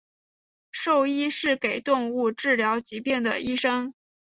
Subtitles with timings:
[0.71, 3.93] 兽医是给动物治疗疾病的医生。